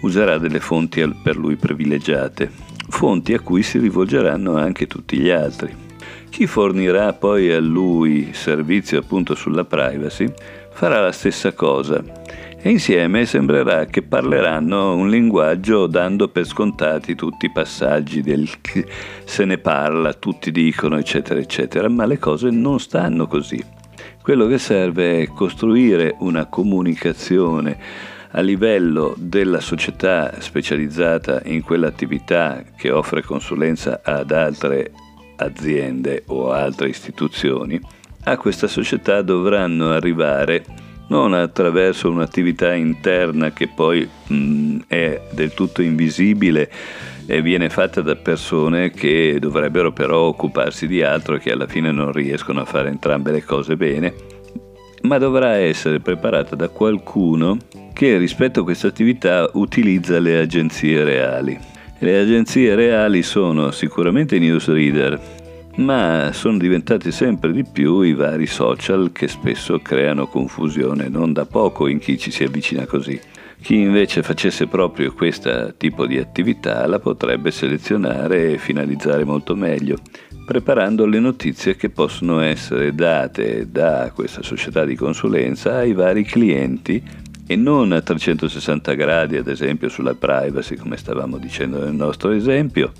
Userà 0.00 0.36
delle 0.36 0.60
fonti 0.60 1.02
per 1.22 1.38
lui 1.38 1.56
privilegiate, 1.56 2.73
fonti 2.88 3.34
a 3.34 3.40
cui 3.40 3.62
si 3.62 3.78
rivolgeranno 3.78 4.56
anche 4.56 4.86
tutti 4.86 5.18
gli 5.18 5.30
altri. 5.30 5.74
Chi 6.28 6.46
fornirà 6.46 7.12
poi 7.12 7.52
a 7.52 7.60
lui 7.60 8.30
servizio 8.32 8.98
appunto 8.98 9.34
sulla 9.34 9.64
privacy 9.64 10.32
farà 10.72 11.00
la 11.00 11.12
stessa 11.12 11.52
cosa 11.52 12.02
e 12.60 12.70
insieme 12.70 13.26
sembrerà 13.26 13.84
che 13.84 14.02
parleranno 14.02 14.96
un 14.96 15.10
linguaggio 15.10 15.86
dando 15.86 16.28
per 16.28 16.46
scontati 16.46 17.14
tutti 17.14 17.46
i 17.46 17.52
passaggi 17.52 18.22
del 18.22 18.48
se 19.24 19.44
ne 19.44 19.58
parla, 19.58 20.14
tutti 20.14 20.50
dicono 20.50 20.96
eccetera 20.98 21.38
eccetera, 21.38 21.88
ma 21.88 22.06
le 22.06 22.18
cose 22.18 22.48
non 22.48 22.80
stanno 22.80 23.26
così. 23.26 23.62
Quello 24.22 24.46
che 24.46 24.56
serve 24.56 25.20
è 25.20 25.26
costruire 25.26 26.16
una 26.20 26.46
comunicazione 26.46 27.76
a 28.36 28.40
livello 28.40 29.14
della 29.16 29.60
società 29.60 30.40
specializzata 30.40 31.42
in 31.44 31.62
quell'attività 31.62 32.64
che 32.76 32.90
offre 32.90 33.22
consulenza 33.22 34.00
ad 34.02 34.32
altre 34.32 34.90
aziende 35.36 36.24
o 36.26 36.50
altre 36.50 36.88
istituzioni, 36.88 37.80
a 38.24 38.36
questa 38.36 38.66
società 38.66 39.22
dovranno 39.22 39.92
arrivare 39.92 40.64
non 41.08 41.32
attraverso 41.32 42.10
un'attività 42.10 42.72
interna 42.72 43.52
che 43.52 43.68
poi 43.68 44.08
mh, 44.26 44.78
è 44.88 45.20
del 45.30 45.52
tutto 45.54 45.82
invisibile 45.82 46.70
e 47.26 47.40
viene 47.40 47.68
fatta 47.68 48.00
da 48.00 48.16
persone 48.16 48.90
che 48.90 49.36
dovrebbero 49.38 49.92
però 49.92 50.22
occuparsi 50.22 50.88
di 50.88 51.02
altro 51.02 51.36
e 51.36 51.38
che 51.38 51.52
alla 51.52 51.68
fine 51.68 51.92
non 51.92 52.10
riescono 52.10 52.60
a 52.60 52.64
fare 52.64 52.88
entrambe 52.88 53.30
le 53.30 53.44
cose 53.44 53.76
bene, 53.76 54.12
ma 55.02 55.18
dovrà 55.18 55.56
essere 55.56 56.00
preparata 56.00 56.56
da 56.56 56.68
qualcuno 56.68 57.58
che 57.94 58.18
rispetto 58.18 58.60
a 58.60 58.64
questa 58.64 58.88
attività 58.88 59.48
utilizza 59.52 60.18
le 60.18 60.38
agenzie 60.40 61.04
reali. 61.04 61.56
Le 62.00 62.18
agenzie 62.18 62.74
reali 62.74 63.22
sono 63.22 63.70
sicuramente 63.70 64.34
i 64.34 64.40
newsreader, 64.40 65.20
ma 65.76 66.30
sono 66.32 66.58
diventati 66.58 67.12
sempre 67.12 67.52
di 67.52 67.64
più 67.64 68.00
i 68.00 68.12
vari 68.12 68.46
social 68.46 69.12
che 69.12 69.28
spesso 69.28 69.78
creano 69.78 70.26
confusione, 70.26 71.08
non 71.08 71.32
da 71.32 71.46
poco 71.46 71.86
in 71.86 72.00
chi 72.00 72.18
ci 72.18 72.32
si 72.32 72.42
avvicina 72.42 72.84
così. 72.84 73.18
Chi 73.62 73.76
invece 73.76 74.24
facesse 74.24 74.66
proprio 74.66 75.14
questo 75.14 75.74
tipo 75.78 76.04
di 76.04 76.18
attività 76.18 76.86
la 76.88 76.98
potrebbe 76.98 77.52
selezionare 77.52 78.52
e 78.52 78.58
finalizzare 78.58 79.24
molto 79.24 79.54
meglio, 79.54 79.98
preparando 80.44 81.06
le 81.06 81.20
notizie 81.20 81.76
che 81.76 81.90
possono 81.90 82.40
essere 82.40 82.92
date 82.92 83.70
da 83.70 84.10
questa 84.12 84.42
società 84.42 84.84
di 84.84 84.96
consulenza 84.96 85.76
ai 85.76 85.92
vari 85.92 86.24
clienti 86.24 87.22
e 87.46 87.56
non 87.56 87.92
a 87.92 88.00
360 88.00 88.94
gradi, 88.94 89.36
ad 89.36 89.48
esempio 89.48 89.88
sulla 89.88 90.14
privacy, 90.14 90.76
come 90.76 90.96
stavamo 90.96 91.38
dicendo 91.38 91.82
nel 91.82 91.92
nostro 91.92 92.30
esempio, 92.30 92.92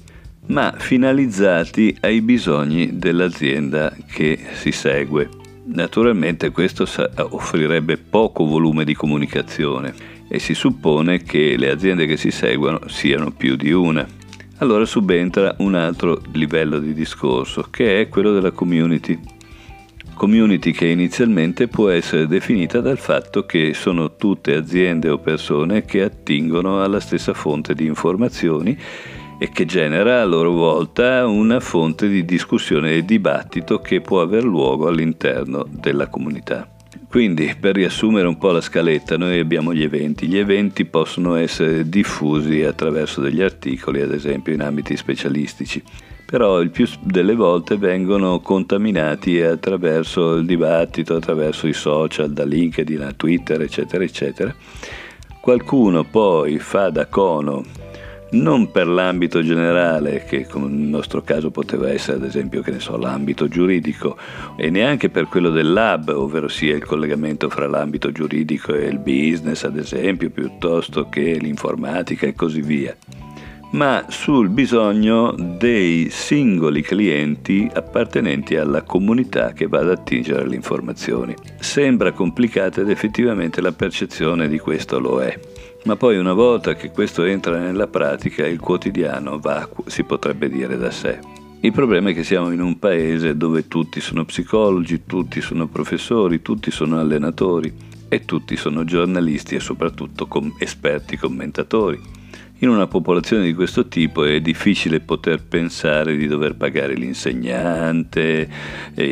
ma 0.46 0.74
finalizzati 0.76 1.96
ai 2.00 2.20
bisogni 2.20 2.98
dell'azienda 2.98 3.94
che 4.10 4.38
si 4.52 4.72
segue. 4.72 5.28
Naturalmente 5.66 6.50
questo 6.50 6.86
offrirebbe 7.30 7.96
poco 7.96 8.44
volume 8.44 8.84
di 8.84 8.94
comunicazione 8.94 9.94
e 10.28 10.38
si 10.38 10.52
suppone 10.52 11.22
che 11.22 11.56
le 11.56 11.70
aziende 11.70 12.06
che 12.06 12.18
si 12.18 12.30
seguono 12.30 12.88
siano 12.88 13.30
più 13.30 13.56
di 13.56 13.72
una. 13.72 14.06
allora 14.58 14.84
subentra 14.84 15.54
un 15.58 15.74
altro 15.74 16.20
livello 16.32 16.78
di 16.78 16.94
discorso, 16.94 17.66
che 17.70 18.00
è 18.00 18.08
quello 18.08 18.32
della 18.32 18.50
community. 18.50 19.18
Community 20.14 20.70
che 20.70 20.86
inizialmente 20.86 21.68
può 21.68 21.90
essere 21.90 22.26
definita 22.26 22.80
dal 22.80 22.98
fatto 22.98 23.44
che 23.44 23.74
sono 23.74 24.16
tutte 24.16 24.54
aziende 24.54 25.08
o 25.08 25.18
persone 25.18 25.84
che 25.84 26.02
attingono 26.02 26.82
alla 26.82 27.00
stessa 27.00 27.34
fonte 27.34 27.74
di 27.74 27.84
informazioni 27.84 28.78
e 29.38 29.50
che 29.50 29.64
genera 29.64 30.22
a 30.22 30.24
loro 30.24 30.52
volta 30.52 31.26
una 31.26 31.60
fonte 31.60 32.08
di 32.08 32.24
discussione 32.24 32.94
e 32.94 33.04
dibattito 33.04 33.80
che 33.80 34.00
può 34.00 34.20
aver 34.20 34.44
luogo 34.44 34.86
all'interno 34.86 35.66
della 35.68 36.08
comunità. 36.08 36.68
Quindi, 37.08 37.54
per 37.58 37.74
riassumere 37.74 38.26
un 38.26 38.38
po' 38.38 38.50
la 38.50 38.60
scaletta, 38.60 39.16
noi 39.16 39.38
abbiamo 39.38 39.72
gli 39.72 39.82
eventi. 39.82 40.26
Gli 40.26 40.38
eventi 40.38 40.84
possono 40.84 41.36
essere 41.36 41.88
diffusi 41.88 42.62
attraverso 42.62 43.20
degli 43.20 43.40
articoli, 43.40 44.00
ad 44.00 44.12
esempio 44.12 44.52
in 44.52 44.62
ambiti 44.62 44.96
specialistici, 44.96 45.82
però 46.24 46.60
il 46.60 46.70
più 46.70 46.86
delle 47.00 47.34
volte 47.34 47.76
vengono 47.76 48.40
contaminati 48.40 49.40
attraverso 49.40 50.34
il 50.34 50.46
dibattito, 50.46 51.16
attraverso 51.16 51.66
i 51.66 51.72
social, 51.72 52.32
da 52.32 52.44
LinkedIn 52.44 53.02
a 53.02 53.12
Twitter, 53.12 53.60
eccetera, 53.60 54.02
eccetera. 54.02 54.54
Qualcuno 55.40 56.04
poi 56.04 56.58
fa 56.58 56.88
da 56.90 57.06
cono 57.06 57.64
non 58.34 58.70
per 58.70 58.88
l'ambito 58.88 59.42
generale, 59.42 60.24
che 60.24 60.46
nel 60.54 60.70
nostro 60.70 61.22
caso 61.22 61.50
poteva 61.50 61.90
essere 61.90 62.16
ad 62.16 62.24
esempio 62.24 62.64
so, 62.78 62.96
l'ambito 62.96 63.46
giuridico, 63.46 64.16
e 64.56 64.70
neanche 64.70 65.08
per 65.08 65.28
quello 65.28 65.50
del 65.50 65.72
lab, 65.72 66.08
ovvero 66.08 66.48
sia 66.48 66.74
il 66.74 66.84
collegamento 66.84 67.48
fra 67.48 67.68
l'ambito 67.68 68.10
giuridico 68.10 68.74
e 68.74 68.86
il 68.86 68.98
business, 68.98 69.64
ad 69.64 69.76
esempio, 69.76 70.30
piuttosto 70.30 71.08
che 71.08 71.38
l'informatica 71.38 72.26
e 72.26 72.34
così 72.34 72.60
via 72.60 72.96
ma 73.74 74.06
sul 74.08 74.50
bisogno 74.50 75.34
dei 75.36 76.08
singoli 76.08 76.80
clienti 76.80 77.68
appartenenti 77.72 78.54
alla 78.54 78.82
comunità 78.82 79.52
che 79.52 79.66
va 79.66 79.80
ad 79.80 79.90
attingere 79.90 80.46
le 80.46 80.54
informazioni. 80.54 81.34
Sembra 81.58 82.12
complicata 82.12 82.80
ed 82.80 82.88
effettivamente 82.88 83.60
la 83.60 83.72
percezione 83.72 84.46
di 84.46 84.60
questo 84.60 85.00
lo 85.00 85.20
è. 85.20 85.36
Ma 85.86 85.96
poi 85.96 86.18
una 86.18 86.34
volta 86.34 86.74
che 86.74 86.92
questo 86.92 87.24
entra 87.24 87.58
nella 87.58 87.88
pratica, 87.88 88.46
il 88.46 88.60
quotidiano 88.60 89.40
va, 89.40 89.68
si 89.86 90.04
potrebbe 90.04 90.48
dire, 90.48 90.78
da 90.78 90.92
sé. 90.92 91.18
Il 91.60 91.72
problema 91.72 92.10
è 92.10 92.14
che 92.14 92.22
siamo 92.22 92.52
in 92.52 92.60
un 92.60 92.78
paese 92.78 93.36
dove 93.36 93.66
tutti 93.66 94.00
sono 94.00 94.24
psicologi, 94.24 95.02
tutti 95.04 95.40
sono 95.40 95.66
professori, 95.66 96.42
tutti 96.42 96.70
sono 96.70 97.00
allenatori 97.00 97.74
e 98.08 98.24
tutti 98.24 98.54
sono 98.54 98.84
giornalisti 98.84 99.56
e 99.56 99.60
soprattutto 99.60 100.28
com- 100.28 100.54
esperti 100.58 101.16
commentatori. 101.16 102.22
In 102.64 102.70
una 102.70 102.86
popolazione 102.86 103.44
di 103.44 103.52
questo 103.52 103.88
tipo 103.88 104.24
è 104.24 104.40
difficile 104.40 105.00
poter 105.00 105.42
pensare 105.42 106.16
di 106.16 106.26
dover 106.26 106.56
pagare 106.56 106.94
l'insegnante, 106.94 108.48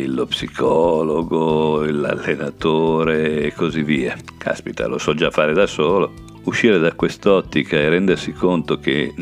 lo 0.06 0.24
psicologo, 0.24 1.84
l'allenatore 1.84 3.42
e 3.42 3.52
così 3.52 3.82
via. 3.82 4.16
Caspita, 4.38 4.86
lo 4.86 4.96
so 4.96 5.12
già 5.12 5.30
fare 5.30 5.52
da 5.52 5.66
solo 5.66 6.14
uscire 6.44 6.78
da 6.78 6.94
quest'ottica 6.94 7.76
e 7.76 7.90
rendersi 7.90 8.32
conto 8.32 8.78
che 8.78 9.12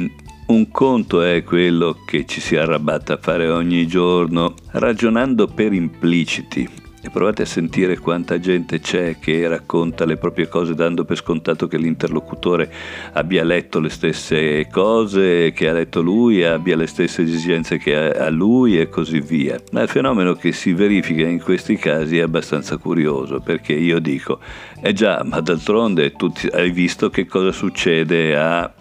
un 0.46 0.70
conto 0.70 1.22
è 1.22 1.42
quello 1.42 1.96
che 2.06 2.24
ci 2.24 2.40
si 2.40 2.54
arrabatta 2.54 3.14
a 3.14 3.18
fare 3.20 3.48
ogni 3.48 3.88
giorno 3.88 4.54
ragionando 4.70 5.48
per 5.48 5.72
impliciti 5.72 6.79
e 7.02 7.08
provate 7.10 7.42
a 7.42 7.46
sentire 7.46 7.98
quanta 7.98 8.38
gente 8.38 8.80
c'è 8.80 9.18
che 9.18 9.48
racconta 9.48 10.04
le 10.04 10.16
proprie 10.16 10.48
cose 10.48 10.74
dando 10.74 11.04
per 11.04 11.16
scontato 11.16 11.66
che 11.66 11.78
l'interlocutore 11.78 12.70
abbia 13.12 13.42
letto 13.42 13.80
le 13.80 13.88
stesse 13.88 14.66
cose 14.70 15.52
che 15.52 15.68
ha 15.68 15.72
letto 15.72 16.02
lui, 16.02 16.44
abbia 16.44 16.76
le 16.76 16.86
stesse 16.86 17.22
esigenze 17.22 17.78
che 17.78 17.94
ha 17.96 18.28
lui 18.28 18.78
e 18.78 18.88
così 18.88 19.20
via. 19.20 19.58
Ma 19.72 19.82
il 19.82 19.88
fenomeno 19.88 20.34
che 20.34 20.52
si 20.52 20.72
verifica 20.72 21.26
in 21.26 21.40
questi 21.40 21.76
casi 21.76 22.18
è 22.18 22.22
abbastanza 22.22 22.76
curioso 22.76 23.40
perché 23.40 23.72
io 23.72 23.98
dico, 23.98 24.38
eh 24.80 24.92
già, 24.92 25.22
ma 25.24 25.40
d'altronde 25.40 26.12
tu 26.12 26.32
hai 26.52 26.70
visto 26.70 27.08
che 27.08 27.26
cosa 27.26 27.52
succede 27.52 28.36
a 28.36 28.72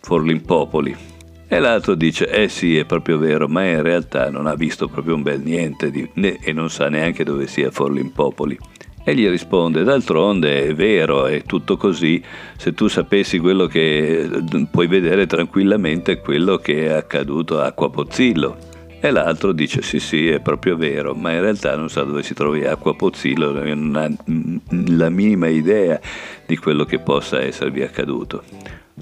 Forlimpopoli 0.00 1.13
e 1.54 1.60
l'altro 1.60 1.94
dice, 1.94 2.28
eh 2.28 2.48
sì, 2.48 2.76
è 2.76 2.84
proprio 2.84 3.16
vero, 3.16 3.46
ma 3.46 3.64
in 3.64 3.80
realtà 3.80 4.28
non 4.28 4.48
ha 4.48 4.56
visto 4.56 4.88
proprio 4.88 5.14
un 5.14 5.22
bel 5.22 5.40
niente 5.40 5.88
di, 5.88 6.04
né, 6.14 6.38
e 6.40 6.52
non 6.52 6.68
sa 6.68 6.88
neanche 6.88 7.22
dove 7.22 7.46
sia 7.46 7.70
Forlimpopoli. 7.70 8.58
E 9.04 9.14
gli 9.14 9.28
risponde, 9.28 9.84
d'altronde 9.84 10.66
è 10.66 10.74
vero, 10.74 11.26
è 11.26 11.44
tutto 11.44 11.76
così, 11.76 12.20
se 12.56 12.74
tu 12.74 12.88
sapessi 12.88 13.38
quello 13.38 13.66
che 13.66 14.28
puoi 14.68 14.88
vedere 14.88 15.26
tranquillamente 15.26 16.18
quello 16.18 16.56
che 16.56 16.86
è 16.86 16.90
accaduto 16.90 17.60
a 17.60 17.66
Acquapozzillo. 17.66 18.56
E 18.98 19.10
l'altro 19.12 19.52
dice 19.52 19.80
sì 19.80 20.00
sì 20.00 20.28
è 20.28 20.40
proprio 20.40 20.76
vero, 20.76 21.14
ma 21.14 21.30
in 21.30 21.40
realtà 21.40 21.76
non 21.76 21.88
sa 21.88 22.02
dove 22.02 22.24
si 22.24 22.34
trovi 22.34 22.64
Acquapozzillo, 22.64 23.52
non 23.74 23.94
ha 23.94 24.10
la 24.88 25.08
minima 25.08 25.46
idea 25.46 26.00
di 26.46 26.56
quello 26.56 26.84
che 26.84 26.98
possa 26.98 27.40
esservi 27.40 27.82
accaduto. 27.82 28.42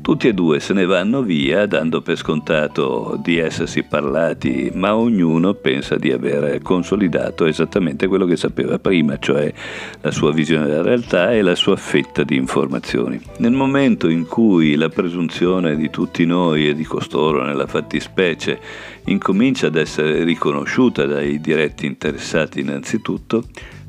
Tutti 0.00 0.26
e 0.26 0.33
due 0.33 0.59
se 0.59 0.72
ne 0.72 0.87
vanno 0.87 1.20
via 1.20 1.66
dando 1.66 2.00
per 2.00 2.16
scontato 2.16 3.20
di 3.22 3.37
essersi 3.37 3.83
parlati, 3.83 4.72
ma 4.74 4.96
ognuno 4.96 5.52
pensa 5.52 5.96
di 5.96 6.11
aver 6.11 6.62
consolidato 6.62 7.44
esattamente 7.44 8.07
quello 8.07 8.24
che 8.24 8.37
sapeva 8.37 8.78
prima, 8.78 9.18
cioè 9.18 9.52
la 10.00 10.11
sua 10.11 10.33
visione 10.33 10.64
della 10.64 10.81
realtà 10.81 11.35
e 11.35 11.42
la 11.42 11.55
sua 11.55 11.76
fetta 11.76 12.24
di 12.24 12.37
informazioni. 12.37 13.20
Nel 13.40 13.52
momento 13.52 14.09
in 14.09 14.26
cui 14.26 14.76
la 14.76 14.88
presunzione 14.88 15.76
di 15.76 15.90
tutti 15.90 16.24
noi 16.24 16.68
e 16.68 16.74
di 16.74 16.85
costoro 16.85 17.44
nella 17.44 17.66
fattispecie 17.66 18.59
incomincia 19.05 19.66
ad 19.66 19.76
essere 19.76 20.24
riconosciuta 20.24 21.05
dai 21.05 21.38
diretti 21.38 21.85
interessati 21.85 22.61
innanzitutto, 22.61 23.44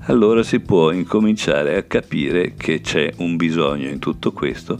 allora 0.07 0.43
si 0.43 0.59
può 0.59 0.91
incominciare 0.91 1.77
a 1.77 1.83
capire 1.83 2.55
che 2.57 2.81
c'è 2.81 3.09
un 3.19 3.37
bisogno 3.37 3.87
in 3.87 3.99
tutto 3.99 4.33
questo 4.33 4.77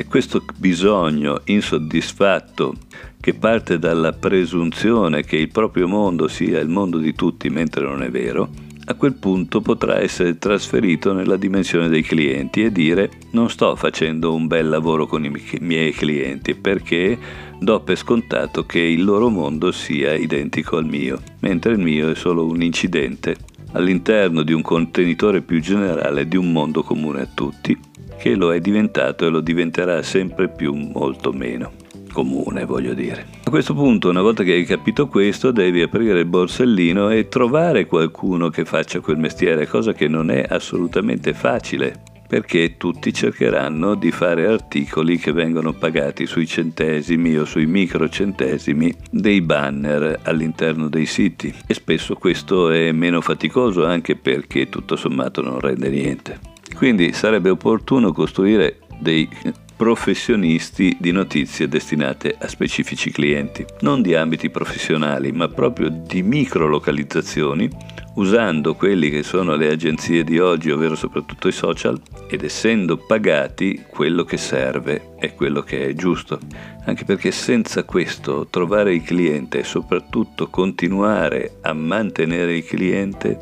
e 0.00 0.06
questo 0.06 0.42
bisogno 0.56 1.42
insoddisfatto 1.44 2.74
che 3.20 3.34
parte 3.34 3.78
dalla 3.78 4.14
presunzione 4.14 5.24
che 5.24 5.36
il 5.36 5.50
proprio 5.50 5.86
mondo 5.86 6.26
sia 6.26 6.58
il 6.58 6.70
mondo 6.70 6.96
di 6.96 7.14
tutti 7.14 7.50
mentre 7.50 7.84
non 7.84 8.02
è 8.02 8.08
vero, 8.10 8.48
a 8.86 8.94
quel 8.94 9.12
punto 9.12 9.60
potrà 9.60 10.00
essere 10.00 10.38
trasferito 10.38 11.12
nella 11.12 11.36
dimensione 11.36 11.90
dei 11.90 12.00
clienti 12.00 12.64
e 12.64 12.72
dire 12.72 13.10
non 13.32 13.50
sto 13.50 13.76
facendo 13.76 14.34
un 14.34 14.46
bel 14.46 14.70
lavoro 14.70 15.06
con 15.06 15.22
i 15.22 15.58
miei 15.60 15.92
clienti 15.92 16.54
perché 16.54 17.18
do 17.58 17.80
per 17.80 17.98
scontato 17.98 18.64
che 18.64 18.80
il 18.80 19.04
loro 19.04 19.28
mondo 19.28 19.70
sia 19.70 20.14
identico 20.14 20.78
al 20.78 20.86
mio, 20.86 21.20
mentre 21.40 21.72
il 21.72 21.78
mio 21.78 22.08
è 22.08 22.14
solo 22.14 22.46
un 22.46 22.62
incidente 22.62 23.36
all'interno 23.72 24.42
di 24.44 24.54
un 24.54 24.62
contenitore 24.62 25.42
più 25.42 25.60
generale 25.60 26.26
di 26.26 26.38
un 26.38 26.50
mondo 26.50 26.82
comune 26.82 27.20
a 27.20 27.28
tutti, 27.32 27.78
che 28.20 28.34
lo 28.34 28.52
è 28.52 28.60
diventato 28.60 29.26
e 29.26 29.30
lo 29.30 29.40
diventerà 29.40 30.02
sempre 30.02 30.48
più 30.48 30.74
molto 30.74 31.32
meno 31.32 31.72
comune, 32.12 32.66
voglio 32.66 32.92
dire. 32.92 33.26
A 33.44 33.50
questo 33.50 33.72
punto, 33.72 34.10
una 34.10 34.20
volta 34.20 34.42
che 34.42 34.52
hai 34.52 34.64
capito 34.64 35.06
questo, 35.06 35.52
devi 35.52 35.80
aprire 35.80 36.20
il 36.20 36.26
borsellino 36.26 37.08
e 37.08 37.28
trovare 37.28 37.86
qualcuno 37.86 38.50
che 38.50 38.66
faccia 38.66 39.00
quel 39.00 39.16
mestiere, 39.16 39.66
cosa 39.66 39.94
che 39.94 40.06
non 40.06 40.30
è 40.30 40.44
assolutamente 40.46 41.32
facile, 41.32 42.02
perché 42.28 42.76
tutti 42.76 43.12
cercheranno 43.12 43.94
di 43.94 44.10
fare 44.10 44.46
articoli 44.46 45.16
che 45.16 45.32
vengono 45.32 45.72
pagati 45.72 46.26
sui 46.26 46.46
centesimi 46.46 47.36
o 47.38 47.44
sui 47.44 47.66
microcentesimi 47.66 48.94
dei 49.10 49.40
banner 49.40 50.20
all'interno 50.24 50.88
dei 50.88 51.06
siti 51.06 51.52
e 51.66 51.74
spesso 51.74 52.14
questo 52.16 52.70
è 52.70 52.92
meno 52.92 53.20
faticoso 53.20 53.86
anche 53.86 54.14
perché 54.14 54.68
tutto 54.68 54.94
sommato 54.94 55.40
non 55.42 55.58
rende 55.58 55.88
niente. 55.88 56.49
Quindi 56.74 57.12
sarebbe 57.12 57.50
opportuno 57.50 58.12
costruire 58.12 58.78
dei 58.98 59.28
professionisti 59.76 60.94
di 61.00 61.10
notizie 61.10 61.66
destinate 61.66 62.36
a 62.38 62.48
specifici 62.48 63.10
clienti, 63.10 63.64
non 63.80 64.02
di 64.02 64.14
ambiti 64.14 64.50
professionali, 64.50 65.32
ma 65.32 65.48
proprio 65.48 65.88
di 65.88 66.22
microlocalizzazioni 66.22 67.70
usando 68.16 68.74
quelli 68.74 69.08
che 69.08 69.22
sono 69.22 69.56
le 69.56 69.70
agenzie 69.70 70.24
di 70.24 70.38
oggi, 70.38 70.70
ovvero 70.70 70.94
soprattutto 70.94 71.48
i 71.48 71.52
social, 71.52 71.98
ed 72.28 72.44
essendo 72.44 72.98
pagati 72.98 73.84
quello 73.88 74.24
che 74.24 74.36
serve 74.36 75.14
e 75.18 75.34
quello 75.34 75.62
che 75.62 75.86
è 75.86 75.92
giusto. 75.94 76.38
Anche 76.84 77.06
perché 77.06 77.30
senza 77.30 77.84
questo 77.84 78.48
trovare 78.50 78.94
il 78.94 79.02
cliente 79.02 79.60
e 79.60 79.64
soprattutto 79.64 80.48
continuare 80.48 81.56
a 81.62 81.72
mantenere 81.72 82.56
il 82.56 82.64
cliente 82.64 83.38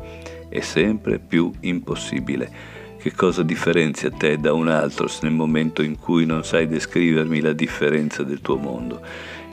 è 0.47 0.61
sempre 0.61 1.19
più 1.19 1.51
impossibile. 1.61 2.77
Che 2.99 3.13
cosa 3.15 3.43
differenzia 3.43 4.11
te 4.11 4.37
da 4.37 4.51
un 4.51 4.67
altro 4.67 5.07
nel 5.21 5.31
momento 5.31 5.81
in 5.81 5.97
cui 5.97 6.25
non 6.25 6.43
sai 6.43 6.67
descrivermi 6.67 7.39
la 7.39 7.53
differenza 7.53 8.23
del 8.23 8.41
tuo 8.41 8.57
mondo? 8.57 8.99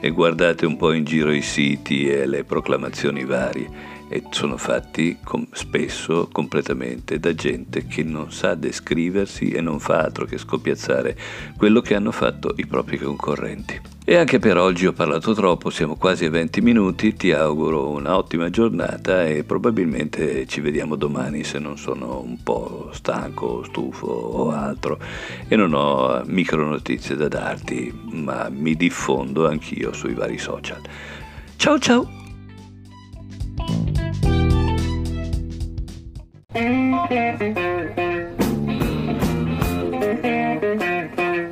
E 0.01 0.09
guardate 0.09 0.65
un 0.65 0.75
po' 0.75 0.91
in 0.91 1.05
giro 1.05 1.31
i 1.31 1.41
siti 1.41 2.09
e 2.09 2.25
le 2.25 2.43
proclamazioni 2.43 3.23
varie 3.23 3.96
e 4.09 4.23
sono 4.29 4.57
fatti 4.57 5.17
com- 5.23 5.47
spesso 5.51 6.29
completamente 6.31 7.19
da 7.19 7.33
gente 7.33 7.85
che 7.85 8.03
non 8.03 8.31
sa 8.31 8.55
descriversi 8.55 9.49
e 9.51 9.61
non 9.61 9.79
fa 9.79 9.99
altro 10.01 10.25
che 10.25 10.37
scoppiazzare 10.37 11.17
quello 11.57 11.81
che 11.81 11.95
hanno 11.95 12.11
fatto 12.11 12.53
i 12.57 12.65
propri 12.65 12.97
concorrenti. 12.97 13.81
E 14.09 14.15
anche 14.15 14.39
per 14.39 14.57
oggi 14.57 14.87
ho 14.87 14.93
parlato 14.93 15.33
troppo, 15.33 15.69
siamo 15.69 15.97
quasi 15.97 16.23
a 16.23 16.29
20 16.29 16.61
minuti, 16.61 17.13
ti 17.13 17.33
auguro 17.33 17.89
un'ottima 17.89 18.49
giornata 18.49 19.25
e 19.25 19.43
probabilmente 19.43 20.47
ci 20.47 20.61
vediamo 20.61 20.95
domani 20.95 21.43
se 21.43 21.59
non 21.59 21.77
sono 21.77 22.21
un 22.21 22.41
po' 22.41 22.89
stanco, 22.93 23.63
stufo 23.65 24.07
o 24.07 24.51
altro 24.51 24.97
e 25.45 25.55
non 25.57 25.73
ho 25.73 26.21
micro 26.25 26.65
notizie 26.65 27.17
da 27.17 27.27
darti, 27.27 27.93
ma 28.11 28.47
mi 28.49 28.75
diffondo 28.75 29.45
anch'io 29.45 29.91
sui 29.91 30.13
vari 30.13 30.37
social. 30.37 30.79
Ciao 31.57 31.77
ciao! 31.77 32.16